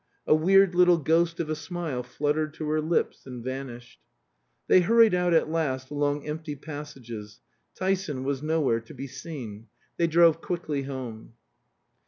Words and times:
A 0.25 0.33
weird 0.33 0.73
little 0.73 0.97
ghost 0.97 1.39
of 1.39 1.47
a 1.47 1.55
smile 1.55 2.01
fluttered 2.01 2.55
to 2.55 2.67
her 2.71 2.81
lips 2.81 3.27
and 3.27 3.43
vanished. 3.43 3.99
They 4.67 4.79
hurried 4.81 5.13
out 5.13 5.31
at 5.31 5.51
last 5.51 5.91
along 5.91 6.25
empty 6.25 6.55
passages. 6.55 7.39
Tyson 7.75 8.23
was 8.23 8.41
nowhere 8.41 8.79
to 8.79 8.95
be 8.95 9.05
seen. 9.05 9.67
They 9.97 10.07
drove 10.07 10.41
quickly 10.41 10.81
home. 10.81 11.33